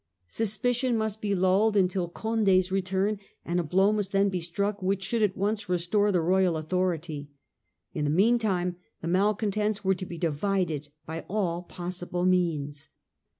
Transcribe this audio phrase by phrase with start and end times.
[0.29, 5.03] Suspicion must be lulled until Condos return, and a blow must then be struck which
[5.03, 7.29] should at once restore the royal authority.
[7.93, 12.89] In the meantime the malcontents were to be divided by all possible means.